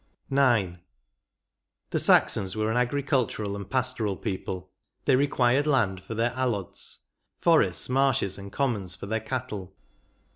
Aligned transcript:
18 0.33 0.67
IX." 0.71 0.79
The 1.91 1.99
Saxons 1.99 2.55
were 2.55 2.71
an 2.71 2.77
agricultural 2.77 3.55
and 3.55 3.69
pastoral 3.69 4.17
people; 4.17 4.71
they 5.05 5.15
required 5.15 5.67
land 5.67 6.01
for 6.01 6.15
their 6.15 6.31
alods— 6.31 7.01
forests, 7.43 7.87
marshes, 7.87 8.39
and 8.39 8.51
commons 8.51 8.95
for 8.95 9.05
their 9.05 9.19
cattle. 9.19 9.75